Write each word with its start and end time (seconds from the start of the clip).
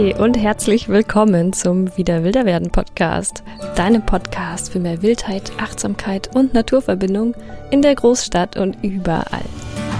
Und 0.00 0.38
herzlich 0.38 0.88
willkommen 0.88 1.52
zum 1.52 1.94
Wieder 1.98 2.24
Wilder 2.24 2.46
werden 2.46 2.70
Podcast, 2.70 3.42
deinem 3.76 4.06
Podcast 4.06 4.72
für 4.72 4.78
mehr 4.78 5.02
Wildheit, 5.02 5.52
Achtsamkeit 5.58 6.34
und 6.34 6.54
Naturverbindung 6.54 7.34
in 7.70 7.82
der 7.82 7.94
Großstadt 7.96 8.56
und 8.56 8.78
überall. 8.82 9.44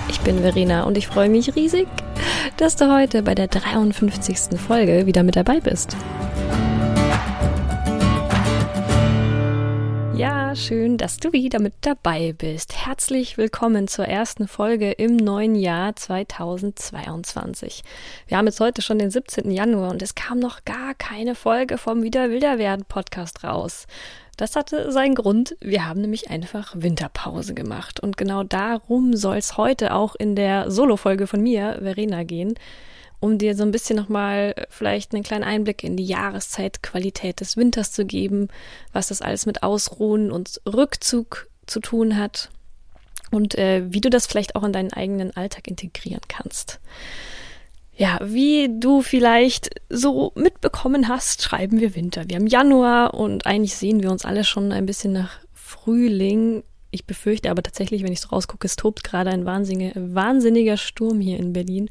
Ich 0.08 0.18
bin 0.20 0.38
Verena 0.38 0.84
und 0.84 0.96
ich 0.96 1.06
freue 1.06 1.28
mich 1.28 1.54
riesig, 1.54 1.86
dass 2.56 2.76
du 2.76 2.90
heute 2.90 3.22
bei 3.22 3.34
der 3.34 3.48
53. 3.48 4.58
Folge 4.58 5.04
wieder 5.04 5.22
mit 5.22 5.36
dabei 5.36 5.60
bist. 5.60 5.94
Ja, 10.20 10.54
schön, 10.54 10.98
dass 10.98 11.16
du 11.16 11.32
wieder 11.32 11.60
mit 11.60 11.72
dabei 11.80 12.34
bist. 12.36 12.86
Herzlich 12.86 13.38
willkommen 13.38 13.88
zur 13.88 14.04
ersten 14.04 14.48
Folge 14.48 14.92
im 14.92 15.16
neuen 15.16 15.54
Jahr 15.54 15.96
2022. 15.96 17.82
Wir 18.28 18.36
haben 18.36 18.44
jetzt 18.44 18.60
heute 18.60 18.82
schon 18.82 18.98
den 18.98 19.10
17. 19.10 19.50
Januar 19.50 19.90
und 19.90 20.02
es 20.02 20.14
kam 20.14 20.38
noch 20.38 20.66
gar 20.66 20.92
keine 20.92 21.34
Folge 21.34 21.78
vom 21.78 22.02
Wieder 22.02 22.28
Wilder 22.28 22.58
werden 22.58 22.84
Podcast 22.84 23.44
raus. 23.44 23.86
Das 24.36 24.56
hatte 24.56 24.92
seinen 24.92 25.14
Grund. 25.14 25.56
Wir 25.58 25.88
haben 25.88 26.02
nämlich 26.02 26.28
einfach 26.28 26.74
Winterpause 26.76 27.54
gemacht. 27.54 27.98
Und 27.98 28.18
genau 28.18 28.42
darum 28.42 29.16
soll 29.16 29.38
es 29.38 29.56
heute 29.56 29.94
auch 29.94 30.14
in 30.16 30.36
der 30.36 30.70
Solo-Folge 30.70 31.28
von 31.28 31.40
mir, 31.42 31.78
Verena, 31.80 32.24
gehen 32.24 32.56
um 33.20 33.36
dir 33.38 33.54
so 33.54 33.62
ein 33.62 33.70
bisschen 33.70 33.96
nochmal 33.96 34.54
äh, 34.56 34.66
vielleicht 34.70 35.14
einen 35.14 35.22
kleinen 35.22 35.44
Einblick 35.44 35.84
in 35.84 35.96
die 35.96 36.06
Jahreszeitqualität 36.06 37.40
des 37.40 37.56
Winters 37.56 37.92
zu 37.92 38.04
geben, 38.04 38.48
was 38.92 39.08
das 39.08 39.22
alles 39.22 39.46
mit 39.46 39.62
Ausruhen 39.62 40.32
und 40.32 40.60
Rückzug 40.66 41.48
zu 41.66 41.80
tun 41.80 42.16
hat 42.16 42.50
und 43.30 43.56
äh, 43.56 43.82
wie 43.92 44.00
du 44.00 44.10
das 44.10 44.26
vielleicht 44.26 44.56
auch 44.56 44.64
in 44.64 44.72
deinen 44.72 44.92
eigenen 44.92 45.36
Alltag 45.36 45.68
integrieren 45.68 46.22
kannst. 46.28 46.80
Ja, 47.96 48.18
wie 48.22 48.70
du 48.80 49.02
vielleicht 49.02 49.68
so 49.90 50.32
mitbekommen 50.34 51.08
hast, 51.08 51.42
schreiben 51.42 51.80
wir 51.80 51.94
Winter. 51.94 52.24
Wir 52.28 52.36
haben 52.36 52.46
Januar 52.46 53.12
und 53.12 53.44
eigentlich 53.44 53.76
sehen 53.76 54.02
wir 54.02 54.10
uns 54.10 54.24
alle 54.24 54.44
schon 54.44 54.72
ein 54.72 54.86
bisschen 54.86 55.12
nach 55.12 55.38
Frühling. 55.52 56.62
Ich 56.90 57.06
befürchte 57.06 57.50
aber 57.50 57.62
tatsächlich, 57.62 58.02
wenn 58.02 58.12
ich 58.12 58.20
so 58.20 58.28
rausgucke, 58.28 58.66
es 58.66 58.76
tobt 58.76 59.04
gerade 59.04 59.30
ein 59.30 59.44
wahnsinniger, 59.44 59.92
wahnsinniger 59.94 60.76
Sturm 60.76 61.20
hier 61.20 61.38
in 61.38 61.52
Berlin. 61.52 61.88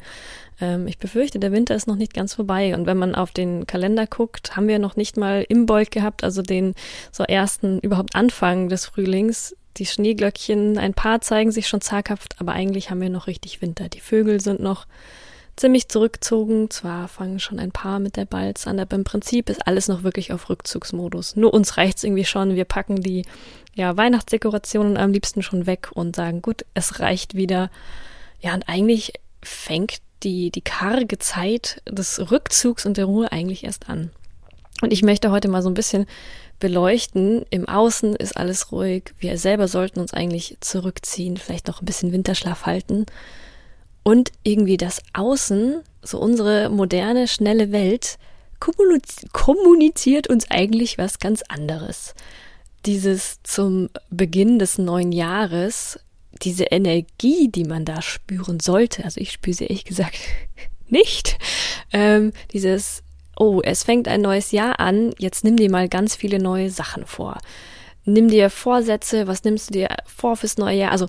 Ähm, 0.59 0.87
ich 0.87 0.97
befürchte, 0.97 1.39
der 1.39 1.51
Winter 1.51 1.75
ist 1.75 1.87
noch 1.87 1.95
nicht 1.95 2.13
ganz 2.13 2.33
vorbei. 2.33 2.75
Und 2.75 2.85
wenn 2.85 2.97
man 2.97 3.15
auf 3.15 3.31
den 3.31 3.65
Kalender 3.65 4.07
guckt, 4.07 4.55
haben 4.55 4.67
wir 4.67 4.79
noch 4.79 4.95
nicht 4.95 5.17
mal 5.17 5.45
Imbolg 5.47 5.91
gehabt, 5.91 6.23
also 6.23 6.41
den 6.41 6.73
so 7.11 7.23
ersten 7.23 7.79
überhaupt 7.79 8.15
Anfang 8.15 8.69
des 8.69 8.85
Frühlings. 8.85 9.55
Die 9.77 9.85
Schneeglöckchen, 9.85 10.77
ein 10.77 10.93
paar 10.93 11.21
zeigen 11.21 11.51
sich 11.51 11.67
schon 11.67 11.81
zaghaft, 11.81 12.35
aber 12.39 12.51
eigentlich 12.51 12.89
haben 12.89 13.01
wir 13.01 13.09
noch 13.09 13.27
richtig 13.27 13.61
Winter. 13.61 13.87
Die 13.87 14.01
Vögel 14.01 14.41
sind 14.41 14.59
noch 14.59 14.85
ziemlich 15.59 15.89
zurückgezogen. 15.89 16.69
Zwar 16.69 17.07
fangen 17.07 17.39
schon 17.39 17.59
ein 17.59 17.71
paar 17.71 17.99
mit 17.99 18.15
der 18.15 18.25
Balz 18.25 18.65
an, 18.65 18.79
aber 18.79 18.95
im 18.95 19.03
Prinzip 19.03 19.49
ist 19.49 19.67
alles 19.67 19.87
noch 19.87 20.03
wirklich 20.03 20.31
auf 20.33 20.49
Rückzugsmodus. 20.49 21.35
Nur 21.35 21.53
uns 21.53 21.77
reicht's 21.77 22.03
irgendwie 22.03 22.25
schon. 22.25 22.55
Wir 22.55 22.65
packen 22.65 23.01
die 23.01 23.25
ja, 23.75 23.95
Weihnachtsdekorationen 23.95 24.97
am 24.97 25.11
liebsten 25.11 25.43
schon 25.43 25.65
weg 25.65 25.89
und 25.93 26.15
sagen, 26.15 26.41
gut, 26.41 26.65
es 26.73 26.99
reicht 26.99 27.35
wieder. 27.35 27.69
Ja, 28.41 28.53
und 28.53 28.67
eigentlich 28.67 29.13
fängt 29.43 29.97
die, 30.23 30.51
die 30.51 30.61
karge 30.61 31.19
Zeit 31.19 31.81
des 31.87 32.31
Rückzugs 32.31 32.85
und 32.85 32.97
der 32.97 33.05
Ruhe 33.05 33.31
eigentlich 33.31 33.63
erst 33.63 33.89
an. 33.89 34.11
Und 34.81 34.93
ich 34.93 35.03
möchte 35.03 35.31
heute 35.31 35.49
mal 35.49 35.61
so 35.61 35.69
ein 35.69 35.75
bisschen 35.75 36.05
beleuchten. 36.59 37.45
Im 37.49 37.67
Außen 37.67 38.15
ist 38.15 38.37
alles 38.37 38.71
ruhig. 38.71 39.13
Wir 39.19 39.37
selber 39.37 39.67
sollten 39.67 39.99
uns 39.99 40.13
eigentlich 40.13 40.57
zurückziehen, 40.61 41.37
vielleicht 41.37 41.67
noch 41.67 41.81
ein 41.81 41.85
bisschen 41.85 42.11
Winterschlaf 42.11 42.65
halten. 42.65 43.05
Und 44.03 44.31
irgendwie 44.43 44.77
das 44.77 45.01
Außen, 45.13 45.81
so 46.01 46.19
unsere 46.19 46.69
moderne, 46.69 47.27
schnelle 47.27 47.71
Welt, 47.71 48.17
kommuniziert 48.59 50.27
uns 50.27 50.49
eigentlich 50.49 50.97
was 50.97 51.19
ganz 51.19 51.43
anderes. 51.47 52.13
Dieses 52.85 53.41
zum 53.43 53.89
Beginn 54.09 54.59
des 54.59 54.77
neuen 54.77 55.11
Jahres 55.11 55.99
diese 56.41 56.65
Energie, 56.65 57.49
die 57.49 57.63
man 57.63 57.85
da 57.85 58.01
spüren 58.01 58.59
sollte, 58.59 59.03
also 59.03 59.19
ich 59.19 59.31
spüre 59.31 59.55
sie 59.55 59.65
ehrlich 59.65 59.85
gesagt 59.85 60.17
nicht, 60.87 61.37
ähm, 61.91 62.33
dieses, 62.53 63.03
oh, 63.37 63.61
es 63.63 63.83
fängt 63.83 64.07
ein 64.07 64.21
neues 64.21 64.51
Jahr 64.51 64.79
an, 64.79 65.13
jetzt 65.17 65.43
nimm 65.43 65.57
dir 65.57 65.69
mal 65.69 65.89
ganz 65.89 66.15
viele 66.15 66.39
neue 66.39 66.69
Sachen 66.69 67.05
vor. 67.05 67.37
Nimm 68.05 68.29
dir 68.29 68.49
Vorsätze, 68.49 69.27
was 69.27 69.43
nimmst 69.43 69.69
du 69.69 69.73
dir 69.73 69.89
vor 70.05 70.35
fürs 70.35 70.57
neue 70.57 70.77
Jahr? 70.77 70.91
Also 70.91 71.07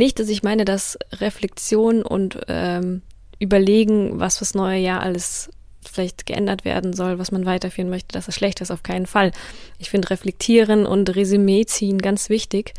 nicht, 0.00 0.18
dass 0.18 0.28
ich 0.28 0.42
meine, 0.42 0.64
dass 0.64 0.98
Reflexion 1.12 2.02
und 2.02 2.40
ähm, 2.48 3.02
Überlegen, 3.38 4.18
was 4.18 4.38
fürs 4.38 4.54
neue 4.54 4.80
Jahr 4.80 5.00
alles 5.00 5.50
vielleicht 5.88 6.26
geändert 6.26 6.64
werden 6.64 6.92
soll, 6.92 7.18
was 7.18 7.32
man 7.32 7.46
weiterführen 7.46 7.90
möchte, 7.90 8.12
dass 8.12 8.26
es 8.26 8.34
schlecht 8.34 8.60
ist, 8.60 8.70
auf 8.70 8.82
keinen 8.82 9.06
Fall. 9.06 9.30
Ich 9.78 9.90
finde 9.90 10.10
Reflektieren 10.10 10.86
und 10.86 11.14
Resümee 11.14 11.66
ziehen 11.66 11.98
ganz 11.98 12.30
wichtig. 12.30 12.74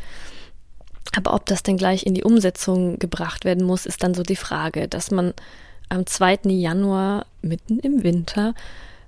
Aber 1.16 1.34
ob 1.34 1.46
das 1.46 1.62
denn 1.62 1.76
gleich 1.76 2.06
in 2.06 2.14
die 2.14 2.24
Umsetzung 2.24 2.98
gebracht 2.98 3.44
werden 3.44 3.64
muss, 3.64 3.86
ist 3.86 4.02
dann 4.02 4.14
so 4.14 4.22
die 4.22 4.36
Frage, 4.36 4.88
dass 4.88 5.10
man 5.10 5.32
am 5.88 6.06
2. 6.06 6.40
Januar 6.46 7.26
mitten 7.40 7.78
im 7.78 8.02
Winter 8.02 8.54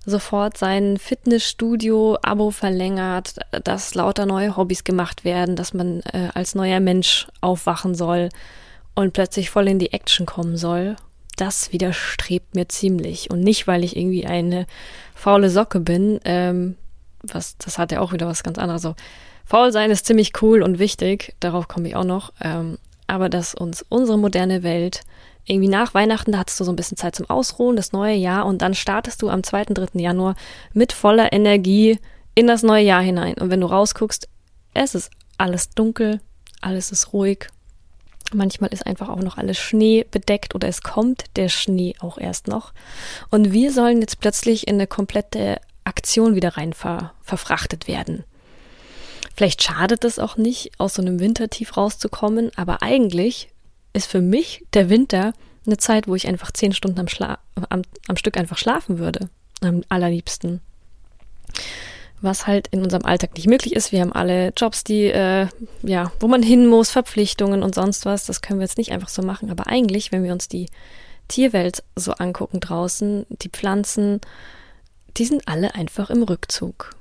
sofort 0.07 0.57
sein 0.57 0.99
Fitnessstudio-Abo 0.99 2.51
verlängert, 2.51 3.37
dass 3.65 3.95
lauter 3.95 4.27
neue 4.27 4.57
Hobbys 4.57 4.85
gemacht 4.85 5.25
werden, 5.25 5.57
dass 5.57 5.75
man 5.75 6.01
äh, 6.13 6.29
als 6.35 6.55
neuer 6.55 6.81
Mensch 6.81 7.27
aufwachen 7.41 7.95
soll 7.95 8.29
und 8.95 9.13
plötzlich 9.13 9.51
voll 9.51 9.69
in 9.69 9.79
die 9.79 9.93
Action 9.93 10.27
kommen 10.27 10.57
soll. 10.57 10.97
Das 11.37 11.73
widerstrebt 11.73 12.55
mir 12.55 12.69
ziemlich. 12.69 13.31
Und 13.31 13.41
nicht, 13.41 13.67
weil 13.67 13.83
ich 13.83 13.97
irgendwie 13.97 14.27
eine 14.27 14.67
faule 15.15 15.51
Socke 15.51 15.81
bin, 15.81 16.21
ähm, 16.25 16.77
was, 17.23 17.57
das 17.59 17.79
hat 17.79 17.93
ja 17.93 18.01
auch 18.01 18.13
wieder 18.13 18.27
was 18.27 18.43
ganz 18.43 18.59
anderes. 18.59 18.83
So, 18.83 18.95
Faul 19.45 19.73
sein 19.73 19.91
ist 19.91 20.07
ziemlich 20.07 20.43
cool 20.43 20.63
und 20.63 20.79
wichtig, 20.79 21.35
darauf 21.41 21.69
komme 21.69 21.89
ich 21.89 21.97
auch 21.97 22.05
noch. 22.05 22.33
Ähm, 22.41 22.79
aber 23.07 23.29
dass 23.29 23.55
uns 23.55 23.85
unsere 23.89 24.19
moderne 24.19 24.63
Welt 24.63 25.03
irgendwie 25.47 25.69
nach 25.69 25.95
Weihnachten, 25.95 26.33
da 26.33 26.39
hattest 26.39 26.59
du 26.61 26.65
so 26.65 26.73
ein 26.73 26.77
bisschen 26.77 26.97
Zeit 26.97 27.15
zum 27.15 27.29
Ausruhen, 27.29 27.77
das 27.77 27.93
neue 27.93 28.15
Jahr 28.15 28.47
und 28.47 28.63
dann 28.63 28.75
startest 28.75 29.23
du 29.23 29.29
am 29.29 29.43
2., 29.43 29.65
3. 29.67 30.01
Januar 30.01 30.37
mit 30.73 30.93
voller 30.93 31.33
Energie 31.33 31.99
in 32.35 32.47
das 32.47 32.63
neue 32.63 32.85
Jahr 32.85 33.03
hinein. 33.03 33.35
Und 33.35 33.51
wenn 33.51 33.61
du 33.61 33.67
rausguckst, 33.67 34.29
es 34.73 34.95
ist 34.95 35.11
alles 35.39 35.71
dunkel, 35.71 36.21
alles 36.61 36.91
ist 36.91 37.13
ruhig. 37.13 37.49
Manchmal 38.33 38.73
ist 38.73 38.87
einfach 38.87 39.09
auch 39.09 39.21
noch 39.21 39.37
alles 39.37 39.59
Schnee 39.59 40.07
bedeckt 40.11 40.55
oder 40.55 40.67
es 40.67 40.83
kommt 40.83 41.25
der 41.37 41.49
Schnee 41.49 41.95
auch 42.01 42.19
erst 42.19 42.49
noch. 42.49 42.73
Und 43.31 43.53
wir 43.53 43.71
sollen 43.71 44.01
jetzt 44.01 44.21
plötzlich 44.21 44.67
in 44.67 44.77
eine 44.77 44.87
komplette 44.87 45.61
Aktion 45.85 46.35
wieder 46.35 46.57
rein 46.57 46.73
ver 46.73 47.13
verfrachtet 47.21 47.87
werden. 47.87 48.25
Vielleicht 49.37 49.63
schadet 49.63 50.05
es 50.05 50.19
auch 50.19 50.37
nicht, 50.37 50.73
aus 50.79 50.95
so 50.95 51.03
einem 51.03 51.21
Wintertief 51.21 51.77
rauszukommen, 51.77 52.51
aber 52.57 52.83
eigentlich 52.83 53.49
ist 53.95 54.11
für 54.11 54.21
mich 54.21 54.65
der 54.75 54.91
Winter 54.91 55.33
eine 55.67 55.79
Zeit, 55.79 56.07
wo 56.07 56.15
ich 56.15 56.29
einfach 56.29 56.51
zehn 56.51 56.73
Stunden 56.73 57.01
am, 57.01 57.09
Schla 57.09 57.39
am, 57.71 57.83
am 58.07 58.17
Stück 58.17 58.37
einfach 58.37 58.59
schlafen 58.59 58.99
würde. 58.99 59.31
Am 59.63 59.83
allerliebsten. 59.89 60.61
Was 62.21 62.47
halt 62.47 62.69
in 62.69 62.83
unserem 62.83 63.05
Alltag 63.05 63.35
nicht 63.35 63.47
möglich 63.47 63.75
ist. 63.75 63.93
Wir 63.93 64.01
haben 64.01 64.13
alle 64.13 64.53
Jobs, 64.57 64.85
die, 64.85 65.07
äh, 65.07 65.47
ja, 65.83 66.13
wo 66.21 66.29
man 66.29 66.43
hin 66.43 66.67
muss, 66.67 66.91
Verpflichtungen 66.91 67.63
und 67.63 67.75
sonst 67.75 68.05
was. 68.05 68.27
Das 68.27 68.43
können 68.43 68.61
wir 68.61 68.65
jetzt 68.65 68.79
nicht 68.79 68.93
einfach 68.93 69.09
so 69.09 69.23
machen. 69.23 69.51
Aber 69.51 69.69
eigentlich, 69.69 70.13
wenn 70.13 70.25
wir 70.25 70.33
uns 70.33 70.49
die 70.49 70.69
Tierwelt 71.29 71.83
so 71.97 72.13
angucken 72.13 72.61
draußen, 72.61 73.27
die 73.31 73.49
Pflanzen, 73.49 74.21
die 75.17 75.25
sind 75.25 75.49
alle 75.49 75.75
einfach 75.75 76.11
im 76.11 76.23
Rückzug. 76.23 76.95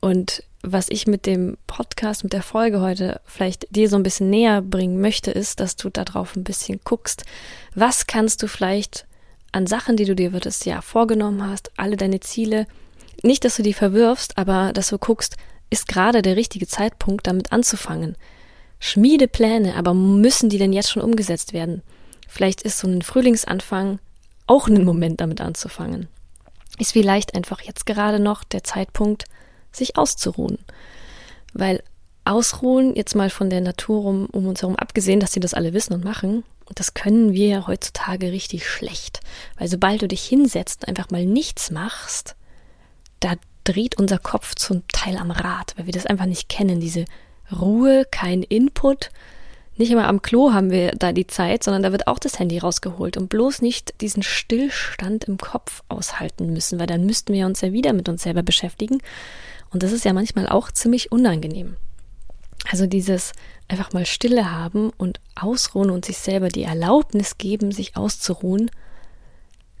Und 0.00 0.42
was 0.62 0.86
ich 0.88 1.06
mit 1.06 1.26
dem 1.26 1.58
Podcast, 1.66 2.22
mit 2.24 2.32
der 2.32 2.42
Folge 2.42 2.80
heute 2.80 3.20
vielleicht 3.24 3.74
dir 3.74 3.88
so 3.88 3.96
ein 3.96 4.04
bisschen 4.04 4.30
näher 4.30 4.62
bringen 4.62 5.00
möchte, 5.00 5.30
ist, 5.30 5.60
dass 5.60 5.76
du 5.76 5.90
darauf 5.90 6.36
ein 6.36 6.44
bisschen 6.44 6.80
guckst, 6.84 7.24
was 7.74 8.06
kannst 8.06 8.42
du 8.42 8.46
vielleicht 8.46 9.06
an 9.50 9.66
Sachen, 9.66 9.96
die 9.96 10.04
du 10.04 10.14
dir 10.14 10.30
für 10.30 10.40
das 10.40 10.64
Jahr 10.64 10.82
vorgenommen 10.82 11.46
hast, 11.46 11.70
alle 11.76 11.96
deine 11.96 12.20
Ziele, 12.20 12.66
nicht, 13.22 13.44
dass 13.44 13.56
du 13.56 13.62
die 13.62 13.74
verwirfst, 13.74 14.38
aber 14.38 14.72
dass 14.72 14.88
du 14.88 14.98
guckst, 14.98 15.36
ist 15.70 15.88
gerade 15.88 16.22
der 16.22 16.36
richtige 16.36 16.66
Zeitpunkt, 16.66 17.26
damit 17.26 17.52
anzufangen. 17.52 18.16
Schmiede 18.78 19.28
Pläne, 19.28 19.74
aber 19.76 19.94
müssen 19.94 20.48
die 20.48 20.58
denn 20.58 20.72
jetzt 20.72 20.90
schon 20.90 21.02
umgesetzt 21.02 21.52
werden? 21.52 21.82
Vielleicht 22.28 22.62
ist 22.62 22.78
so 22.78 22.88
ein 22.88 23.02
Frühlingsanfang 23.02 23.98
auch 24.46 24.68
ein 24.68 24.84
Moment, 24.84 25.20
damit 25.20 25.40
anzufangen. 25.40 26.08
Ist 26.78 26.92
vielleicht 26.92 27.34
einfach 27.34 27.60
jetzt 27.60 27.86
gerade 27.86 28.18
noch 28.18 28.42
der 28.44 28.64
Zeitpunkt, 28.64 29.26
sich 29.76 29.96
auszuruhen. 29.96 30.58
Weil 31.52 31.82
Ausruhen, 32.24 32.94
jetzt 32.94 33.14
mal 33.14 33.30
von 33.30 33.50
der 33.50 33.60
Natur 33.60 34.04
um, 34.04 34.26
um 34.26 34.46
uns 34.46 34.62
herum 34.62 34.76
abgesehen, 34.76 35.20
dass 35.20 35.32
sie 35.32 35.40
das 35.40 35.54
alle 35.54 35.72
wissen 35.72 35.92
und 35.92 36.04
machen, 36.04 36.44
das 36.74 36.94
können 36.94 37.32
wir 37.32 37.66
heutzutage 37.66 38.32
richtig 38.32 38.66
schlecht. 38.66 39.20
Weil 39.58 39.68
sobald 39.68 40.02
du 40.02 40.08
dich 40.08 40.24
hinsetzt 40.24 40.82
und 40.82 40.88
einfach 40.88 41.10
mal 41.10 41.26
nichts 41.26 41.70
machst, 41.70 42.36
da 43.20 43.34
dreht 43.64 43.98
unser 43.98 44.18
Kopf 44.18 44.54
zum 44.54 44.82
Teil 44.88 45.16
am 45.16 45.30
Rad, 45.30 45.74
weil 45.76 45.86
wir 45.86 45.92
das 45.92 46.06
einfach 46.06 46.26
nicht 46.26 46.48
kennen. 46.48 46.80
Diese 46.80 47.04
Ruhe, 47.50 48.06
kein 48.10 48.42
Input, 48.42 49.10
Nicht 49.76 49.90
immer 49.90 50.06
am 50.06 50.20
Klo 50.20 50.52
haben 50.52 50.70
wir 50.70 50.92
da 50.92 51.12
die 51.12 51.26
Zeit, 51.26 51.64
sondern 51.64 51.82
da 51.82 51.92
wird 51.92 52.06
auch 52.06 52.18
das 52.18 52.38
Handy 52.38 52.58
rausgeholt 52.58 53.16
und 53.16 53.28
bloß 53.28 53.62
nicht 53.62 54.00
diesen 54.02 54.22
Stillstand 54.22 55.24
im 55.24 55.38
Kopf 55.38 55.82
aushalten 55.88 56.52
müssen, 56.52 56.78
weil 56.78 56.86
dann 56.86 57.06
müssten 57.06 57.32
wir 57.32 57.46
uns 57.46 57.62
ja 57.62 57.72
wieder 57.72 57.94
mit 57.94 58.08
uns 58.08 58.22
selber 58.22 58.42
beschäftigen. 58.42 58.98
Und 59.72 59.82
das 59.82 59.92
ist 59.92 60.04
ja 60.04 60.12
manchmal 60.12 60.48
auch 60.48 60.70
ziemlich 60.70 61.12
unangenehm. 61.12 61.76
Also 62.70 62.86
dieses 62.86 63.32
einfach 63.68 63.92
mal 63.92 64.06
Stille 64.06 64.52
haben 64.52 64.90
und 64.98 65.20
ausruhen 65.34 65.90
und 65.90 66.04
sich 66.04 66.18
selber 66.18 66.48
die 66.48 66.62
Erlaubnis 66.62 67.38
geben, 67.38 67.72
sich 67.72 67.96
auszuruhen, 67.96 68.70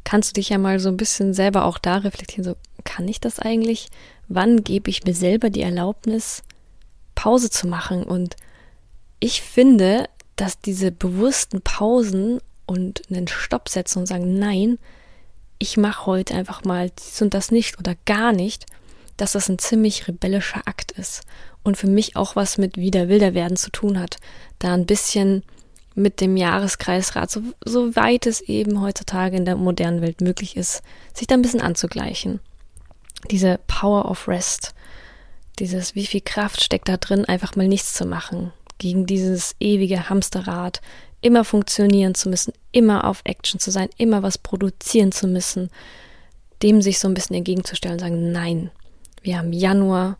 kannst 0.04 0.30
du 0.30 0.34
dich 0.34 0.48
ja 0.48 0.58
mal 0.58 0.80
so 0.80 0.88
ein 0.88 0.96
bisschen 0.96 1.34
selber 1.34 1.64
auch 1.64 1.78
da 1.78 1.98
reflektieren, 1.98 2.44
so 2.44 2.56
kann 2.84 3.06
ich 3.06 3.20
das 3.20 3.38
eigentlich? 3.38 3.88
Wann 4.28 4.64
gebe 4.64 4.90
ich 4.90 5.04
mir 5.04 5.14
selber 5.14 5.50
die 5.50 5.62
Erlaubnis, 5.62 6.42
Pause 7.14 7.50
zu 7.50 7.68
machen? 7.68 8.02
Und 8.02 8.36
ich 9.20 9.42
finde, 9.42 10.08
dass 10.36 10.58
diese 10.58 10.90
bewussten 10.90 11.60
Pausen 11.60 12.40
und 12.66 13.02
einen 13.10 13.28
Stopp 13.28 13.68
setzen 13.68 14.00
und 14.00 14.06
sagen, 14.06 14.38
nein, 14.38 14.78
ich 15.58 15.76
mache 15.76 16.06
heute 16.06 16.34
einfach 16.34 16.64
mal 16.64 16.90
dies 16.90 17.22
und 17.22 17.34
das 17.34 17.52
nicht 17.52 17.78
oder 17.78 17.94
gar 18.06 18.32
nicht, 18.32 18.66
dass 19.16 19.32
das 19.32 19.48
ein 19.48 19.58
ziemlich 19.58 20.08
rebellischer 20.08 20.62
Akt 20.66 20.92
ist 20.92 21.22
und 21.62 21.76
für 21.76 21.86
mich 21.86 22.16
auch 22.16 22.36
was 22.36 22.58
mit 22.58 22.76
wieder 22.76 23.08
wilder 23.08 23.34
werden 23.34 23.56
zu 23.56 23.70
tun 23.70 23.98
hat, 23.98 24.16
da 24.58 24.74
ein 24.74 24.86
bisschen 24.86 25.42
mit 25.94 26.20
dem 26.20 26.36
Jahreskreisrat, 26.36 27.30
so, 27.30 27.42
so 27.64 27.94
weit 27.96 28.26
es 28.26 28.40
eben 28.40 28.80
heutzutage 28.80 29.36
in 29.36 29.44
der 29.44 29.56
modernen 29.56 30.00
Welt 30.00 30.20
möglich 30.20 30.56
ist, 30.56 30.82
sich 31.12 31.26
da 31.26 31.34
ein 31.34 31.42
bisschen 31.42 31.60
anzugleichen. 31.60 32.40
Diese 33.30 33.60
Power 33.66 34.10
of 34.10 34.26
Rest, 34.26 34.74
dieses, 35.58 35.94
wie 35.94 36.06
viel 36.06 36.22
Kraft 36.22 36.62
steckt 36.62 36.88
da 36.88 36.96
drin, 36.96 37.24
einfach 37.26 37.56
mal 37.56 37.68
nichts 37.68 37.94
zu 37.94 38.06
machen, 38.06 38.52
gegen 38.78 39.06
dieses 39.06 39.54
ewige 39.60 40.08
Hamsterrad, 40.08 40.80
immer 41.20 41.44
funktionieren 41.44 42.14
zu 42.14 42.28
müssen, 42.28 42.52
immer 42.72 43.04
auf 43.04 43.20
Action 43.24 43.60
zu 43.60 43.70
sein, 43.70 43.88
immer 43.96 44.22
was 44.22 44.38
produzieren 44.38 45.12
zu 45.12 45.28
müssen, 45.28 45.70
dem 46.62 46.82
sich 46.82 46.98
so 46.98 47.06
ein 47.06 47.14
bisschen 47.14 47.36
entgegenzustellen 47.36 47.94
und 47.94 48.00
sagen, 48.00 48.32
nein, 48.32 48.70
wir 49.22 49.38
haben 49.38 49.52
Januar, 49.52 50.18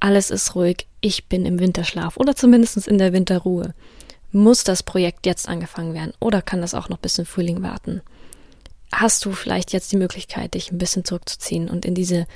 alles 0.00 0.30
ist 0.30 0.54
ruhig, 0.54 0.86
ich 1.00 1.26
bin 1.26 1.44
im 1.44 1.58
Winterschlaf 1.58 2.16
oder 2.16 2.36
zumindest 2.36 2.88
in 2.88 2.98
der 2.98 3.12
Winterruhe. 3.12 3.74
Muss 4.30 4.64
das 4.64 4.82
Projekt 4.82 5.26
jetzt 5.26 5.48
angefangen 5.48 5.94
werden 5.94 6.12
oder 6.20 6.42
kann 6.42 6.60
das 6.60 6.74
auch 6.74 6.88
noch 6.88 6.98
bis 6.98 7.14
zum 7.14 7.26
Frühling 7.26 7.62
warten? 7.62 8.02
Hast 8.92 9.24
du 9.24 9.32
vielleicht 9.32 9.72
jetzt 9.72 9.92
die 9.92 9.96
Möglichkeit, 9.96 10.54
dich 10.54 10.70
ein 10.70 10.78
bisschen 10.78 11.04
zurückzuziehen 11.04 11.68
und 11.68 11.84
in 11.84 11.94
diese, 11.94 12.26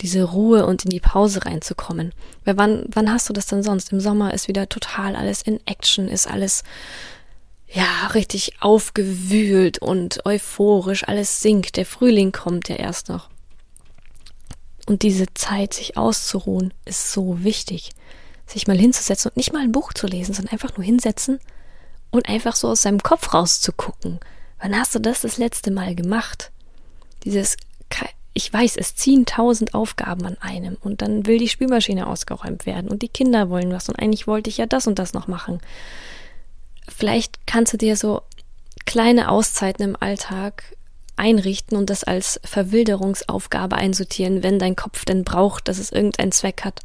diese 0.00 0.22
Ruhe 0.22 0.66
und 0.66 0.84
in 0.84 0.90
die 0.90 1.00
Pause 1.00 1.44
reinzukommen? 1.44 2.12
Weil 2.44 2.56
wann, 2.56 2.84
wann 2.88 3.10
hast 3.10 3.28
du 3.28 3.32
das 3.32 3.46
denn 3.46 3.62
sonst? 3.62 3.92
Im 3.92 4.00
Sommer 4.00 4.34
ist 4.34 4.48
wieder 4.48 4.68
total 4.68 5.16
alles 5.16 5.42
in 5.42 5.60
Action, 5.66 6.08
ist 6.08 6.28
alles 6.28 6.62
ja, 7.68 8.06
richtig 8.14 8.52
aufgewühlt 8.60 9.78
und 9.78 10.24
euphorisch, 10.26 11.08
alles 11.08 11.42
sinkt. 11.42 11.76
Der 11.76 11.86
Frühling 11.86 12.32
kommt 12.32 12.68
ja 12.68 12.76
erst 12.76 13.08
noch. 13.08 13.30
Und 14.86 15.02
diese 15.02 15.32
Zeit, 15.34 15.74
sich 15.74 15.96
auszuruhen, 15.96 16.74
ist 16.84 17.12
so 17.12 17.42
wichtig 17.42 17.90
sich 18.46 18.66
mal 18.66 18.78
hinzusetzen 18.78 19.30
und 19.30 19.36
nicht 19.36 19.52
mal 19.52 19.62
ein 19.62 19.72
Buch 19.72 19.92
zu 19.92 20.06
lesen, 20.06 20.34
sondern 20.34 20.52
einfach 20.52 20.76
nur 20.76 20.84
hinsetzen 20.84 21.40
und 22.10 22.28
einfach 22.28 22.56
so 22.56 22.68
aus 22.68 22.82
seinem 22.82 23.02
Kopf 23.02 23.32
rauszugucken. 23.32 24.20
Wann 24.60 24.78
hast 24.78 24.94
du 24.94 24.98
das 24.98 25.22
das 25.22 25.38
letzte 25.38 25.70
Mal 25.70 25.94
gemacht? 25.94 26.50
Dieses, 27.24 27.56
ich 28.34 28.52
weiß, 28.52 28.76
es 28.76 28.96
ziehen 28.96 29.26
tausend 29.26 29.74
Aufgaben 29.74 30.26
an 30.26 30.36
einem 30.40 30.76
und 30.80 31.02
dann 31.02 31.26
will 31.26 31.38
die 31.38 31.48
Spülmaschine 31.48 32.06
ausgeräumt 32.06 32.66
werden 32.66 32.90
und 32.90 33.02
die 33.02 33.08
Kinder 33.08 33.48
wollen 33.48 33.72
was 33.72 33.88
und 33.88 33.98
eigentlich 33.98 34.26
wollte 34.26 34.50
ich 34.50 34.58
ja 34.58 34.66
das 34.66 34.86
und 34.86 34.98
das 34.98 35.12
noch 35.12 35.28
machen. 35.28 35.60
Vielleicht 36.88 37.46
kannst 37.46 37.72
du 37.72 37.78
dir 37.78 37.96
so 37.96 38.22
kleine 38.84 39.30
Auszeiten 39.30 39.84
im 39.84 39.96
Alltag 39.98 40.76
einrichten 41.16 41.76
und 41.76 41.90
das 41.90 42.04
als 42.04 42.40
Verwilderungsaufgabe 42.44 43.76
einsortieren, 43.76 44.42
wenn 44.42 44.58
dein 44.58 44.76
Kopf 44.76 45.04
denn 45.04 45.24
braucht, 45.24 45.68
dass 45.68 45.78
es 45.78 45.92
irgendeinen 45.92 46.32
Zweck 46.32 46.62
hat 46.64 46.80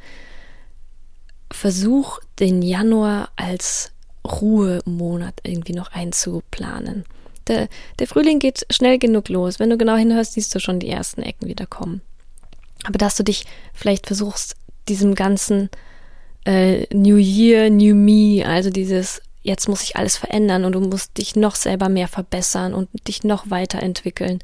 versuch 1.52 2.20
den 2.40 2.62
Januar 2.62 3.30
als 3.36 3.92
Ruhemonat 4.26 5.40
irgendwie 5.44 5.74
noch 5.74 5.92
einzuplanen. 5.92 7.06
Der, 7.48 7.68
der 7.98 8.08
Frühling 8.08 8.40
geht 8.40 8.66
schnell 8.70 9.00
genug 9.00 9.30
los. 9.30 9.60
Wenn 9.60 9.70
du 9.70 9.78
genau 9.78 9.96
hinhörst, 9.96 10.34
siehst 10.34 10.54
du 10.54 10.60
schon 10.60 10.80
die 10.80 10.90
ersten 10.90 11.24
Ecken 11.24 11.48
wieder 11.48 11.66
kommen. 11.66 12.02
Aber 12.84 12.98
dass 12.98 13.16
du 13.16 13.24
dich 13.24 13.46
vielleicht 13.74 14.08
versuchst, 14.08 14.56
diesem 14.88 15.16
ganzen 15.16 15.70
äh, 16.46 16.86
New 16.94 17.18
Year, 17.18 17.70
New 17.70 17.96
Me, 17.96 18.46
also 18.46 18.70
dieses 18.70 19.22
jetzt 19.50 19.68
muss 19.68 19.82
ich 19.82 19.96
alles 19.96 20.16
verändern 20.16 20.64
und 20.64 20.74
du 20.74 20.80
musst 20.80 21.18
dich 21.18 21.36
noch 21.36 21.56
selber 21.56 21.90
mehr 21.90 22.08
verbessern 22.08 22.76
und 22.76 22.88
dich 23.08 23.24
noch 23.24 23.50
weiterentwickeln. 23.50 24.40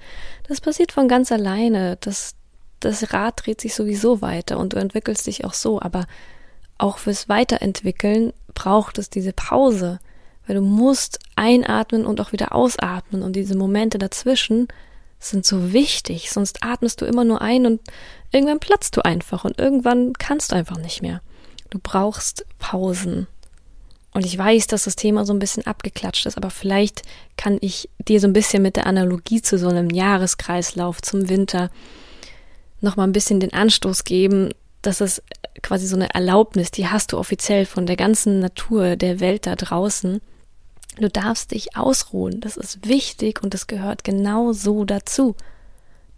Das 0.48 0.60
passiert 0.60 0.92
von 0.92 1.08
ganz 1.08 1.32
alleine. 1.32 1.98
Das, 2.02 2.34
das 2.80 3.14
Rad 3.14 3.46
dreht 3.46 3.62
sich 3.62 3.76
sowieso 3.76 4.24
weiter 4.24 4.58
und 4.58 4.74
du 4.74 4.78
entwickelst 4.78 5.28
dich 5.28 5.46
auch 5.46 5.54
so, 5.54 5.80
aber 5.80 6.08
auch 6.80 6.98
fürs 6.98 7.30
Weiterentwickeln 7.30 8.34
braucht 8.56 8.98
es 8.98 9.12
diese 9.12 9.32
Pause, 9.32 10.00
weil 10.48 10.56
du 10.56 10.62
musst 10.62 11.20
einatmen 11.36 12.08
und 12.08 12.20
auch 12.20 12.32
wieder 12.32 12.56
ausatmen 12.56 13.22
und 13.22 13.36
diese 13.36 13.56
Momente 13.56 14.00
dazwischen 14.00 14.68
sind 15.20 15.46
so 15.46 15.72
wichtig, 15.72 16.32
sonst 16.32 16.64
atmest 16.64 17.02
du 17.02 17.06
immer 17.06 17.24
nur 17.24 17.42
ein 17.42 17.68
und 17.68 17.80
irgendwann 18.32 18.60
platzt 18.60 18.98
du 18.98 19.06
einfach 19.06 19.46
und 19.46 19.60
irgendwann 19.60 20.14
kannst 20.14 20.52
du 20.52 20.56
einfach 20.56 20.78
nicht 20.78 21.04
mehr. 21.04 21.22
Du 21.70 21.80
brauchst 21.82 22.46
Pausen. 22.58 23.28
Und 24.16 24.26
ich 24.26 24.38
weiß, 24.38 24.68
dass 24.68 24.86
das 24.86 24.96
Thema 24.96 25.26
so 25.26 25.34
ein 25.34 25.40
bisschen 25.40 25.68
abgeklatscht 25.68 26.26
ist, 26.26 26.38
aber 26.38 26.50
vielleicht 26.50 27.02
kann 27.36 27.58
ich 27.60 27.90
dir 28.08 28.22
so 28.22 28.28
ein 28.28 28.34
bisschen 28.34 28.64
mit 28.64 28.78
der 28.78 28.88
Analogie 28.88 29.42
zu 29.42 29.58
so 29.58 29.68
einem 29.68 29.90
Jahreskreislauf 29.90 31.02
zum 31.02 31.28
Winter 31.28 31.70
noch 32.80 32.96
mal 32.96 33.04
ein 33.04 33.12
bisschen 33.12 33.42
den 33.42 33.54
Anstoß 33.54 34.06
geben, 34.06 34.54
das 34.82 35.02
ist 35.02 35.22
quasi 35.62 35.86
so 35.86 35.98
eine 35.98 36.14
Erlaubnis, 36.14 36.72
die 36.72 36.88
hast 36.88 37.12
du 37.12 37.18
offiziell 37.18 37.66
von 37.66 37.86
der 37.86 37.98
ganzen 37.98 38.40
Natur, 38.40 38.96
der 38.96 39.20
Welt 39.20 39.48
da 39.48 39.58
draußen. 39.58 40.22
Du 40.98 41.10
darfst 41.10 41.52
dich 41.52 41.76
ausruhen. 41.76 42.40
Das 42.40 42.56
ist 42.56 42.88
wichtig 42.88 43.44
und 43.44 43.54
das 43.54 43.68
gehört 43.68 44.06
genau 44.06 44.54
so 44.54 44.86
dazu. 44.86 45.36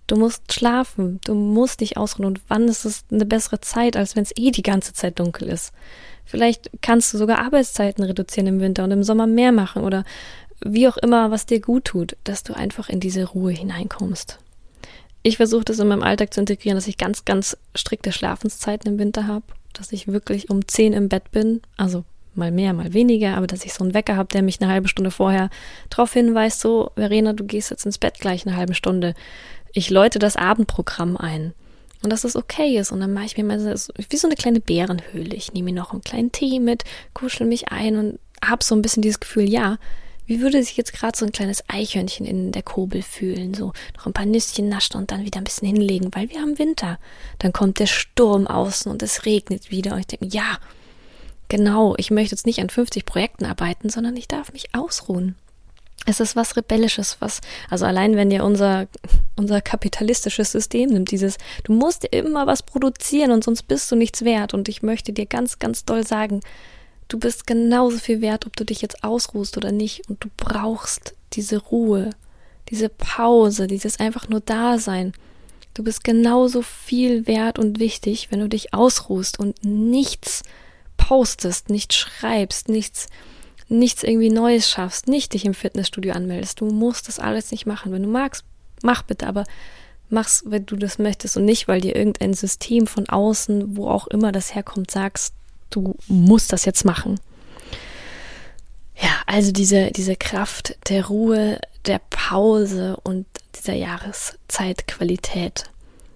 Du 0.06 0.18
musst 0.18 0.54
schlafen, 0.54 1.20
du 1.26 1.34
musst 1.34 1.82
dich 1.82 1.98
ausruhen. 1.98 2.28
Und 2.28 2.42
wann 2.48 2.68
ist 2.68 2.86
es 2.86 3.06
eine 3.12 3.26
bessere 3.26 3.60
Zeit, 3.60 3.98
als 3.98 4.16
wenn 4.16 4.24
es 4.24 4.34
eh 4.36 4.52
die 4.52 4.62
ganze 4.62 4.94
Zeit 4.94 5.20
dunkel 5.20 5.50
ist? 5.50 5.72
Vielleicht 6.28 6.70
kannst 6.82 7.14
du 7.14 7.18
sogar 7.18 7.40
Arbeitszeiten 7.40 8.04
reduzieren 8.04 8.48
im 8.48 8.60
Winter 8.60 8.84
und 8.84 8.92
im 8.92 9.04
Sommer 9.04 9.26
mehr 9.26 9.52
machen 9.52 9.84
oder 9.84 10.04
wie 10.64 10.88
auch 10.88 10.98
immer, 10.98 11.32
was 11.32 11.46
dir 11.46 11.62
gut 11.62 11.86
tut, 11.86 12.18
dass 12.24 12.44
du 12.44 12.54
einfach 12.54 12.90
in 12.90 13.00
diese 13.00 13.24
Ruhe 13.24 13.52
hineinkommst. 13.52 14.40
Ich 15.24 15.38
versuche 15.38 15.66
das 15.66 15.80
in 15.80 15.88
meinem 15.88 16.04
Alltag 16.04 16.34
zu 16.34 16.40
integrieren, 16.40 16.76
dass 16.76 16.88
ich 16.88 16.98
ganz, 16.98 17.26
ganz 17.26 17.58
strikte 17.76 18.12
Schlafenszeiten 18.12 18.94
im 18.94 19.00
Winter 19.00 19.28
habe, 19.28 19.46
dass 19.74 19.92
ich 19.92 20.08
wirklich 20.08 20.50
um 20.50 20.68
10 20.68 20.94
im 20.94 21.10
Bett 21.10 21.32
bin, 21.32 21.62
also 21.78 22.04
mal 22.36 22.52
mehr, 22.52 22.74
mal 22.74 22.94
weniger, 22.94 23.36
aber 23.36 23.48
dass 23.48 23.66
ich 23.66 23.74
so 23.74 23.84
einen 23.84 23.94
Wecker 23.94 24.16
habe, 24.16 24.30
der 24.30 24.42
mich 24.42 24.62
eine 24.62 24.72
halbe 24.72 24.88
Stunde 24.88 25.12
vorher 25.12 25.50
darauf 25.90 26.14
hinweist, 26.14 26.60
so, 26.60 26.92
Verena, 26.96 27.34
du 27.34 27.46
gehst 27.46 27.72
jetzt 27.72 27.86
ins 27.86 27.98
Bett 27.98 28.20
gleich 28.20 28.46
eine 28.46 28.56
halbe 28.56 28.74
Stunde. 28.74 29.16
Ich 29.74 29.90
läute 29.90 30.20
das 30.20 30.36
Abendprogramm 30.36 31.18
ein. 31.18 31.54
Und 32.04 32.12
dass 32.12 32.24
es 32.24 32.36
okay 32.36 32.78
ist. 32.78 32.92
Und 32.92 33.00
dann 33.00 33.14
mache 33.14 33.26
ich 33.26 33.38
mir 33.38 33.44
mal 33.44 33.60
so, 33.60 33.94
wie 34.10 34.18
so 34.18 34.28
eine 34.28 34.36
kleine 34.36 34.60
Bärenhöhle. 34.60 35.36
Ich 35.36 35.54
nehme 35.54 35.72
mir 35.72 35.80
noch 35.80 35.92
einen 35.92 36.04
kleinen 36.04 36.32
Tee 36.32 36.60
mit, 36.60 36.84
kuschel 37.14 37.48
mich 37.48 37.70
ein 37.72 37.98
und 37.98 38.20
habe 38.44 38.64
so 38.64 38.76
ein 38.76 38.82
bisschen 38.82 39.02
dieses 39.02 39.20
Gefühl, 39.20 39.50
ja, 39.50 39.78
wie 40.28 40.42
würde 40.42 40.62
sich 40.62 40.76
jetzt 40.76 40.94
gerade 40.94 41.18
so 41.18 41.26
ein 41.26 41.32
kleines 41.32 41.64
Eichhörnchen 41.70 42.26
in 42.26 42.52
der 42.52 42.62
Kobel 42.62 43.02
fühlen? 43.02 43.54
So 43.54 43.72
noch 43.96 44.06
ein 44.06 44.14
paar 44.14 44.26
Nüsschen 44.26 44.68
naschen 44.68 44.98
und 44.98 45.10
dann 45.10 45.24
wieder 45.24 45.40
ein 45.40 45.46
bisschen 45.46 45.70
hinlegen, 45.70 46.14
weil 46.14 46.30
wir 46.30 46.42
haben 46.42 46.60
Winter. 46.60 47.00
Dann 47.40 47.54
kommt 47.54 47.80
der 47.80 47.88
Sturm 47.88 48.46
außen 48.46 48.92
und 48.92 49.02
es 49.02 49.26
regnet 49.26 49.72
wieder. 49.72 49.94
Und 49.94 50.00
ich 50.00 50.08
denke, 50.08 50.28
ja, 50.28 50.60
genau, 51.48 51.96
ich 51.98 52.12
möchte 52.12 52.36
jetzt 52.36 52.46
nicht 52.46 52.60
an 52.60 52.70
50 52.70 53.06
Projekten 53.06 53.46
arbeiten, 53.46 53.90
sondern 53.90 54.18
ich 54.18 54.28
darf 54.28 54.52
mich 54.52 54.76
ausruhen. 54.76 55.36
Es 56.06 56.20
ist 56.22 56.38
was 56.38 56.56
Rebellisches, 56.56 57.18
was, 57.20 57.42
also 57.70 57.86
allein 57.86 58.16
wenn 58.16 58.30
dir 58.30 58.46
unser, 58.46 58.88
unser 59.36 59.60
kapitalistisches 59.60 60.52
System 60.54 60.92
nimmt, 60.92 61.12
dieses, 61.12 61.38
du 61.64 61.74
musst 61.74 62.06
immer 62.06 62.48
was 62.48 62.64
produzieren 62.64 63.32
und 63.32 63.44
sonst 63.44 63.64
bist 63.64 63.92
du 63.92 63.96
nichts 63.96 64.24
wert. 64.24 64.54
Und 64.54 64.70
ich 64.70 64.84
möchte 64.84 65.12
dir 65.12 65.26
ganz, 65.26 65.60
ganz 65.60 65.84
doll 65.84 66.08
sagen, 66.08 66.42
Du 67.08 67.20
bist 67.20 67.48
genauso 67.48 67.98
viel 68.00 68.22
wert, 68.22 68.46
ob 68.46 68.56
du 68.56 68.66
dich 68.66 68.82
jetzt 68.82 69.04
ausruhst 69.04 69.56
oder 69.58 69.72
nicht. 69.72 70.10
Und 70.10 70.24
du 70.24 70.30
brauchst 70.36 71.16
diese 71.34 71.58
Ruhe, 71.58 72.10
diese 72.70 72.90
Pause, 72.90 73.68
dieses 73.68 74.00
einfach 74.00 74.28
nur 74.28 74.42
Dasein. 74.42 75.14
Du 75.74 75.84
bist 75.84 76.04
genauso 76.04 76.62
viel 76.62 77.28
wert 77.28 77.60
und 77.60 77.80
wichtig, 77.80 78.28
wenn 78.32 78.40
du 78.40 78.50
dich 78.50 78.74
ausruhst 78.74 79.40
und 79.40 79.64
nichts 79.64 80.44
postest, 80.98 81.70
nichts 81.70 81.96
schreibst, 81.96 82.68
nichts, 82.68 83.08
nichts 83.70 84.04
irgendwie 84.04 84.30
Neues 84.30 84.70
schaffst, 84.70 85.08
nicht 85.08 85.34
dich 85.34 85.46
im 85.46 85.54
Fitnessstudio 85.54 86.14
anmeldest. 86.14 86.62
Du 86.62 86.66
musst 86.66 87.08
das 87.08 87.20
alles 87.20 87.52
nicht 87.52 87.66
machen. 87.66 87.92
Wenn 87.92 88.04
du 88.04 88.10
magst, 88.10 88.44
mach 88.82 89.04
bitte, 89.04 89.28
aber 89.28 89.44
mach's, 90.10 90.44
wenn 90.46 90.66
du 90.66 90.76
das 90.76 91.00
möchtest 91.00 91.38
und 91.38 91.46
nicht, 91.46 91.68
weil 91.68 91.82
dir 91.82 91.96
irgendein 91.96 92.34
System 92.34 92.88
von 92.88 93.10
außen, 93.10 93.76
wo 93.76 93.90
auch 93.90 94.08
immer 94.08 94.32
das 94.32 94.56
herkommt, 94.56 94.92
sagst, 94.92 95.34
du 95.70 95.96
musst 96.08 96.54
das 96.54 96.66
jetzt 96.66 96.86
machen. 96.86 97.20
Also 99.28 99.52
diese, 99.52 99.92
diese 99.92 100.16
Kraft 100.16 100.78
der 100.90 101.08
Ruhe, 101.08 101.60
der 101.86 102.00
Pause 102.10 102.98
und 103.04 103.26
dieser 103.56 103.74
Jahreszeitqualität. 103.74 105.66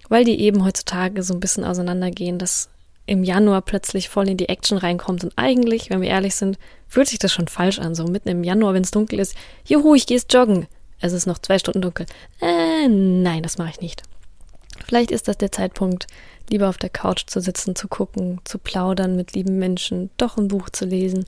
Weil 0.08 0.24
die 0.24 0.40
eben 0.40 0.64
heutzutage 0.64 1.22
so 1.22 1.34
ein 1.34 1.42
bisschen 1.42 1.66
auseinandergehen, 1.66 2.40
dass 2.40 2.70
im 3.06 3.24
Januar 3.24 3.62
plötzlich 3.62 4.10
voll 4.10 4.30
in 4.30 4.38
die 4.38 4.50
Action 4.50 4.78
reinkommt. 4.78 5.24
Und 5.24 5.34
eigentlich, 5.36 5.90
wenn 5.90 6.02
wir 6.02 6.10
ehrlich 6.10 6.36
sind, 6.36 6.58
fühlt 6.88 7.08
sich 7.08 7.20
das 7.20 7.32
schon 7.34 7.48
falsch 7.48 7.80
an. 7.80 7.96
So 7.96 8.06
mitten 8.06 8.30
im 8.30 8.44
Januar, 8.44 8.74
wenn 8.74 8.84
es 8.84 8.92
dunkel 8.92 9.20
ist, 9.20 9.36
juhu, 9.66 9.96
ich 9.96 10.08
gehe 10.08 10.22
joggen. 10.30 10.68
Es 11.00 11.14
ist 11.14 11.26
noch 11.26 11.40
zwei 11.40 11.60
Stunden 11.60 11.82
dunkel. 11.82 12.06
Äh, 12.42 12.88
nein, 12.88 13.44
das 13.44 13.58
mache 13.58 13.72
ich 13.72 13.82
nicht. 13.82 14.04
Vielleicht 14.86 15.12
ist 15.12 15.28
das 15.28 15.38
der 15.38 15.52
Zeitpunkt, 15.52 16.08
lieber 16.50 16.70
auf 16.70 16.78
der 16.78 16.90
Couch 16.90 17.24
zu 17.28 17.40
sitzen, 17.40 17.76
zu 17.76 17.88
gucken, 17.88 18.40
zu 18.44 18.58
plaudern 18.58 19.16
mit 19.16 19.34
lieben 19.34 19.58
Menschen, 19.58 20.12
doch 20.18 20.38
ein 20.38 20.48
Buch 20.48 20.70
zu 20.70 20.86
lesen. 20.86 21.26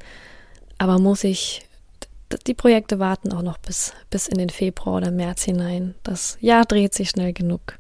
Aber 0.78 1.00
muss 1.00 1.24
ich 1.24 1.68
die 2.48 2.54
Projekte 2.54 3.00
warten 3.00 3.32
auch 3.32 3.42
noch 3.42 3.58
bis, 3.58 3.94
bis 4.10 4.28
in 4.28 4.38
den 4.38 4.50
Februar 4.50 4.98
oder 4.98 5.12
März 5.12 5.44
hinein. 5.44 5.96
Das 6.04 6.38
Jahr 6.42 6.66
dreht 6.66 6.94
sich 6.94 7.10
schnell 7.10 7.34
genug. 7.34 7.78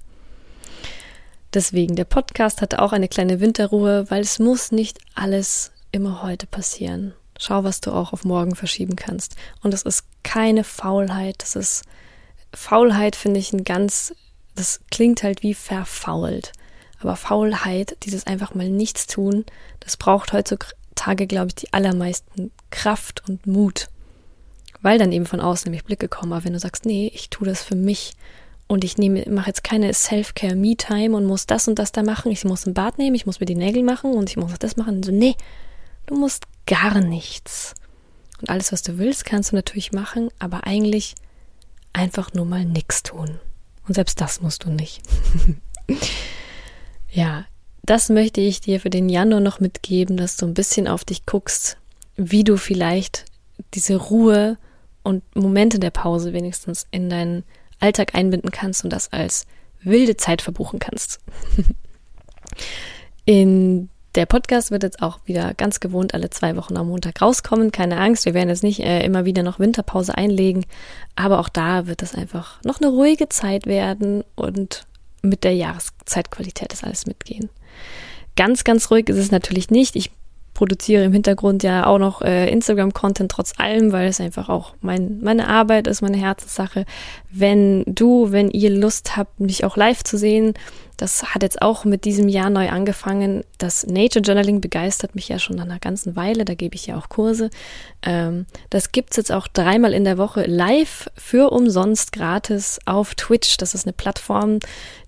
Deswegen, 1.53 1.95
der 1.95 2.05
Podcast 2.05 2.61
hatte 2.61 2.81
auch 2.81 2.93
eine 2.93 3.07
kleine 3.07 3.39
Winterruhe, 3.39 4.09
weil 4.09 4.21
es 4.21 4.39
muss 4.39 4.71
nicht 4.71 4.99
alles 5.13 5.71
immer 5.91 6.23
heute 6.23 6.47
passieren. 6.47 7.13
Schau, 7.37 7.63
was 7.63 7.81
du 7.81 7.91
auch 7.91 8.13
auf 8.13 8.25
morgen 8.25 8.55
verschieben 8.55 8.95
kannst. 8.95 9.35
Und 9.61 9.73
es 9.73 9.83
ist 9.83 10.05
keine 10.23 10.63
Faulheit. 10.63 11.35
Das 11.39 11.55
ist 11.55 11.83
Faulheit, 12.53 13.15
finde 13.15 13.39
ich, 13.39 13.53
ein 13.53 13.63
ganz, 13.63 14.13
das 14.55 14.81
klingt 14.89 15.23
halt 15.23 15.43
wie 15.43 15.53
verfault. 15.53 16.53
Aber 16.99 17.15
Faulheit, 17.15 17.97
dieses 18.03 18.25
einfach 18.25 18.55
mal 18.55 18.69
nichts 18.69 19.07
tun, 19.07 19.45
das 19.79 19.97
braucht 19.97 20.33
heutzutage, 20.33 21.27
glaube 21.27 21.49
ich, 21.49 21.55
die 21.55 21.73
allermeisten 21.73 22.51
Kraft 22.71 23.27
und 23.27 23.45
Mut 23.45 23.89
weil 24.83 24.99
dann 24.99 25.13
eben 25.13 25.25
von 25.25 25.39
außen 25.39 25.65
nämlich 25.65 25.85
Blicke 25.85 26.07
kommen. 26.07 26.33
Aber 26.33 26.43
wenn 26.43 26.53
du 26.53 26.59
sagst, 26.59 26.85
nee, 26.85 27.09
ich 27.15 27.29
tue 27.29 27.47
das 27.47 27.63
für 27.63 27.75
mich 27.75 28.13
und 28.73 28.83
ich 28.83 28.97
nehme, 28.97 29.23
mache 29.29 29.47
jetzt 29.47 29.63
keine 29.63 29.93
Self-Care 29.93 30.55
Me-Time 30.55 31.15
und 31.15 31.25
muss 31.25 31.45
das 31.45 31.67
und 31.67 31.79
das 31.79 31.91
da 31.91 32.03
machen, 32.03 32.31
ich 32.31 32.43
muss 32.43 32.65
ein 32.65 32.73
Bad 32.73 32.97
nehmen, 32.97 33.15
ich 33.15 33.25
muss 33.25 33.39
mir 33.39 33.45
die 33.45 33.55
Nägel 33.55 33.83
machen 33.83 34.13
und 34.13 34.29
ich 34.29 34.37
muss 34.37 34.57
das 34.59 34.75
machen. 34.77 35.03
So, 35.03 35.11
nee, 35.11 35.35
du 36.07 36.15
musst 36.15 36.45
gar 36.65 36.99
nichts. 36.99 37.75
Und 38.41 38.49
alles, 38.49 38.71
was 38.71 38.81
du 38.81 38.97
willst, 38.97 39.25
kannst 39.25 39.51
du 39.51 39.55
natürlich 39.55 39.93
machen, 39.93 40.29
aber 40.39 40.65
eigentlich 40.65 41.15
einfach 41.93 42.33
nur 42.33 42.45
mal 42.45 42.65
nichts 42.65 43.03
tun. 43.03 43.39
Und 43.87 43.93
selbst 43.93 44.19
das 44.19 44.41
musst 44.41 44.65
du 44.65 44.69
nicht. 44.69 45.01
ja, 47.11 47.45
das 47.83 48.09
möchte 48.09 48.41
ich 48.41 48.61
dir 48.61 48.79
für 48.79 48.89
den 48.89 49.07
Januar 49.09 49.41
noch 49.41 49.59
mitgeben, 49.59 50.17
dass 50.17 50.37
du 50.37 50.45
ein 50.45 50.53
bisschen 50.53 50.87
auf 50.87 51.05
dich 51.05 51.25
guckst, 51.25 51.77
wie 52.15 52.43
du 52.43 52.57
vielleicht 52.57 53.25
diese 53.73 53.95
Ruhe 53.95 54.57
und 55.03 55.23
Momente 55.35 55.79
der 55.79 55.91
Pause 55.91 56.33
wenigstens 56.33 56.87
in 56.91 57.09
deinen 57.09 57.43
Alltag 57.79 58.15
einbinden 58.15 58.51
kannst 58.51 58.83
und 58.83 58.91
das 58.91 59.11
als 59.11 59.45
wilde 59.81 60.17
Zeit 60.17 60.41
verbuchen 60.41 60.79
kannst. 60.79 61.19
in 63.25 63.89
der 64.15 64.25
Podcast 64.27 64.69
wird 64.69 64.83
jetzt 64.83 65.01
auch 65.01 65.19
wieder 65.25 65.53
ganz 65.55 65.79
gewohnt 65.79 66.13
alle 66.13 66.29
zwei 66.29 66.55
Wochen 66.55 66.77
am 66.77 66.87
Montag 66.87 67.21
rauskommen. 67.21 67.71
Keine 67.71 67.99
Angst, 67.99 68.25
wir 68.25 68.33
werden 68.33 68.49
jetzt 68.49 68.63
nicht 68.63 68.79
äh, 68.79 69.03
immer 69.03 69.25
wieder 69.25 69.41
noch 69.41 69.59
Winterpause 69.59 70.15
einlegen, 70.15 70.65
aber 71.15 71.39
auch 71.39 71.49
da 71.49 71.87
wird 71.87 72.03
es 72.03 72.13
einfach 72.13 72.61
noch 72.63 72.79
eine 72.79 72.89
ruhige 72.89 73.29
Zeit 73.29 73.65
werden 73.65 74.23
und 74.35 74.85
mit 75.23 75.43
der 75.43 75.55
Jahreszeitqualität 75.55 76.71
das 76.71 76.83
alles 76.83 77.07
mitgehen. 77.07 77.49
Ganz, 78.35 78.63
ganz 78.63 78.91
ruhig 78.91 79.09
ist 79.09 79.17
es 79.17 79.31
natürlich 79.31 79.69
nicht. 79.69 79.95
Ich 79.95 80.11
produziere 80.53 81.03
im 81.03 81.13
Hintergrund 81.13 81.63
ja 81.63 81.85
auch 81.85 81.97
noch 81.97 82.21
äh, 82.21 82.49
Instagram-Content 82.49 83.31
trotz 83.31 83.53
allem, 83.57 83.91
weil 83.91 84.07
es 84.07 84.19
einfach 84.19 84.49
auch 84.49 84.75
mein, 84.81 85.19
meine 85.21 85.47
Arbeit 85.47 85.87
ist, 85.87 86.01
meine 86.01 86.17
Herzenssache. 86.17 86.85
Wenn 87.31 87.83
du, 87.87 88.31
wenn 88.31 88.51
ihr 88.51 88.69
Lust 88.69 89.17
habt, 89.17 89.39
mich 89.39 89.65
auch 89.65 89.77
live 89.77 90.03
zu 90.03 90.17
sehen, 90.17 90.53
das 90.97 91.33
hat 91.33 91.41
jetzt 91.41 91.61
auch 91.61 91.85
mit 91.85 92.05
diesem 92.05 92.29
Jahr 92.29 92.49
neu 92.49 92.69
angefangen. 92.69 93.43
Das 93.57 93.85
Nature 93.85 94.23
Journaling 94.23 94.61
begeistert 94.61 95.15
mich 95.15 95.27
ja 95.27 95.39
schon 95.39 95.55
nach 95.55 95.65
einer 95.65 95.79
ganzen 95.79 96.15
Weile. 96.15 96.45
Da 96.45 96.53
gebe 96.53 96.75
ich 96.75 96.85
ja 96.85 96.97
auch 96.97 97.09
Kurse. 97.09 97.49
Ähm, 98.03 98.45
das 98.69 98.91
gibt's 98.91 99.17
jetzt 99.17 99.31
auch 99.31 99.47
dreimal 99.47 99.93
in 99.93 100.03
der 100.03 100.17
Woche 100.17 100.45
live 100.45 101.09
für 101.17 101.51
umsonst 101.51 102.11
gratis 102.11 102.79
auf 102.85 103.15
Twitch. 103.15 103.57
Das 103.57 103.73
ist 103.73 103.85
eine 103.85 103.93
Plattform, 103.93 104.59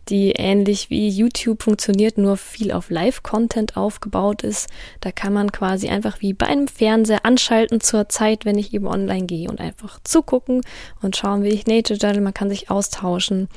die 0.09 0.31
ähnlich 0.31 0.89
wie 0.89 1.09
YouTube 1.09 1.63
funktioniert, 1.63 2.17
nur 2.17 2.37
viel 2.37 2.71
auf 2.71 2.89
Live-Content 2.89 3.75
aufgebaut 3.75 4.43
ist. 4.43 4.67
Da 5.01 5.11
kann 5.11 5.33
man 5.33 5.51
quasi 5.51 5.89
einfach 5.89 6.21
wie 6.21 6.33
bei 6.33 6.45
einem 6.45 6.67
Fernseher 6.67 7.25
anschalten 7.25 7.81
zur 7.81 8.09
Zeit, 8.09 8.45
wenn 8.45 8.57
ich 8.57 8.73
eben 8.73 8.87
online 8.87 9.25
gehe 9.25 9.49
und 9.49 9.59
einfach 9.59 9.99
zugucken 10.03 10.61
und 11.01 11.15
schauen, 11.15 11.43
wie 11.43 11.49
ich 11.49 11.65
Nature 11.65 11.99
Journal, 11.99 12.21
man 12.21 12.33
kann 12.33 12.49
sich 12.49 12.69
austauschen. 12.69 13.49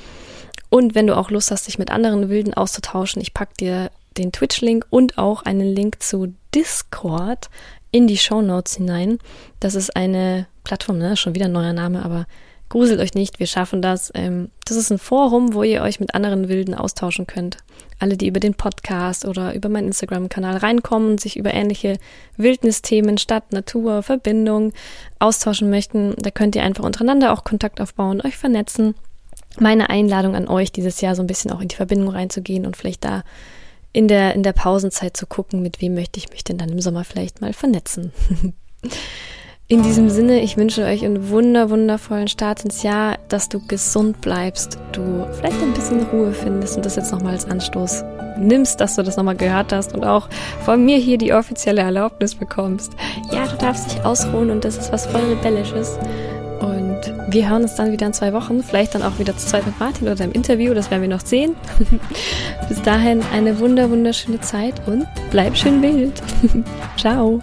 Und 0.69 0.95
wenn 0.95 1.07
du 1.07 1.17
auch 1.17 1.31
Lust 1.31 1.51
hast, 1.51 1.67
dich 1.67 1.79
mit 1.79 1.91
anderen 1.91 2.29
Wilden 2.29 2.53
auszutauschen, 2.53 3.21
ich 3.21 3.33
pack 3.33 3.57
dir 3.57 3.91
den 4.17 4.31
Twitch-Link 4.31 4.85
und 4.89 5.17
auch 5.17 5.43
einen 5.43 5.73
Link 5.73 6.01
zu 6.01 6.33
Discord 6.53 7.49
in 7.91 8.07
die 8.07 8.17
Show 8.17 8.41
Notes 8.41 8.75
hinein. 8.75 9.19
Das 9.59 9.75
ist 9.75 9.95
eine 9.95 10.47
Plattform, 10.63 10.99
ne? 10.99 11.17
schon 11.17 11.35
wieder 11.35 11.45
ein 11.45 11.51
neuer 11.51 11.73
Name, 11.73 12.03
aber 12.03 12.27
Gruselt 12.69 12.99
euch 12.99 13.15
nicht, 13.15 13.39
wir 13.39 13.47
schaffen 13.47 13.81
das. 13.81 14.11
Ähm, 14.13 14.51
das 14.65 14.77
ist 14.77 14.91
ein 14.91 14.99
Forum, 14.99 15.55
wo 15.55 15.63
ihr 15.63 15.81
euch 15.81 15.99
mit 15.99 16.13
anderen 16.13 16.49
Wilden 16.49 16.75
austauschen 16.75 17.25
könnt. 17.25 17.57
Alle, 17.97 18.15
die 18.15 18.27
über 18.27 18.39
den 18.39 18.53
Podcast 18.53 19.25
oder 19.25 19.55
über 19.55 19.69
meinen 19.69 19.87
Instagram-Kanal 19.87 20.57
reinkommen 20.57 21.17
sich 21.17 21.35
über 21.35 21.51
ähnliche 21.51 21.97
Wildnisthemen, 22.37 23.17
Stadt, 23.17 23.51
Natur, 23.51 24.03
Verbindung 24.03 24.71
austauschen 25.17 25.71
möchten, 25.71 26.13
da 26.17 26.29
könnt 26.29 26.55
ihr 26.55 26.63
einfach 26.63 26.83
untereinander 26.83 27.33
auch 27.33 27.43
Kontakt 27.43 27.81
aufbauen, 27.81 28.21
euch 28.21 28.37
vernetzen. 28.37 28.93
Meine 29.57 29.89
Einladung 29.89 30.35
an 30.35 30.47
euch, 30.47 30.71
dieses 30.71 31.01
Jahr 31.01 31.15
so 31.15 31.23
ein 31.23 31.27
bisschen 31.27 31.51
auch 31.51 31.61
in 31.61 31.69
die 31.69 31.75
Verbindung 31.75 32.09
reinzugehen 32.09 32.67
und 32.67 32.77
vielleicht 32.77 33.03
da 33.03 33.23
in 33.91 34.07
der, 34.07 34.35
in 34.35 34.43
der 34.43 34.53
Pausenzeit 34.53 35.17
zu 35.17 35.25
gucken, 35.25 35.63
mit 35.63 35.81
wem 35.81 35.95
möchte 35.95 36.19
ich 36.19 36.29
mich 36.29 36.43
denn 36.43 36.59
dann 36.59 36.69
im 36.69 36.79
Sommer 36.79 37.03
vielleicht 37.03 37.41
mal 37.41 37.53
vernetzen. 37.53 38.13
In 39.71 39.83
diesem 39.83 40.09
Sinne, 40.09 40.41
ich 40.41 40.57
wünsche 40.57 40.83
euch 40.83 41.05
einen 41.05 41.29
wunder, 41.29 41.69
wundervollen 41.69 42.27
Start 42.27 42.65
ins 42.65 42.81
Jahr, 42.81 43.19
dass 43.27 43.49
du 43.49 43.59
gesund 43.67 44.19
bleibst, 44.19 44.79
du 44.93 45.27
vielleicht 45.37 45.61
ein 45.61 45.73
bisschen 45.73 46.01
Ruhe 46.07 46.33
findest 46.33 46.77
und 46.77 46.87
das 46.87 46.95
jetzt 46.95 47.11
nochmal 47.11 47.33
als 47.33 47.45
Anstoß 47.45 48.03
nimmst, 48.39 48.81
dass 48.81 48.95
du 48.95 49.03
das 49.03 49.15
nochmal 49.15 49.35
gehört 49.35 49.71
hast 49.71 49.93
und 49.93 50.03
auch 50.03 50.27
von 50.65 50.83
mir 50.83 50.97
hier 50.97 51.19
die 51.19 51.33
offizielle 51.33 51.81
Erlaubnis 51.81 52.33
bekommst. 52.33 52.93
Ja, 53.31 53.45
du 53.45 53.57
darfst 53.57 53.91
dich 53.91 54.03
ausruhen 54.03 54.49
und 54.49 54.65
das 54.65 54.75
ist 54.75 54.91
was 54.91 55.05
voll 55.05 55.21
Rebellisches. 55.21 55.99
Und 56.61 57.01
wir 57.29 57.47
hören 57.47 57.61
uns 57.61 57.75
dann 57.75 57.91
wieder 57.91 58.07
in 58.07 58.13
zwei 58.13 58.33
Wochen, 58.33 58.63
vielleicht 58.63 58.95
dann 58.95 59.03
auch 59.03 59.19
wieder 59.19 59.37
zu 59.37 59.45
zweit 59.45 59.67
mit 59.67 59.79
Martin 59.79 60.07
oder 60.07 60.25
im 60.25 60.31
Interview, 60.31 60.73
das 60.73 60.89
werden 60.89 61.03
wir 61.03 61.09
noch 61.09 61.23
sehen. 61.23 61.55
Bis 62.69 62.81
dahin 62.81 63.21
eine 63.31 63.59
wunder, 63.59 63.91
wunderschöne 63.91 64.41
Zeit 64.41 64.81
und 64.87 65.05
bleib 65.29 65.55
schön 65.55 65.79
wild. 65.83 66.23
Ciao. 66.97 67.39